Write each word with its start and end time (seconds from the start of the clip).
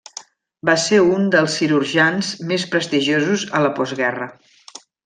Va 0.69 0.73
ser 0.83 1.01
un 1.17 1.27
dels 1.35 1.59
cirurgians 1.61 2.33
més 2.53 2.67
prestigiosos 2.75 3.47
a 3.61 3.67
la 3.67 3.75
postguerra. 3.81 4.35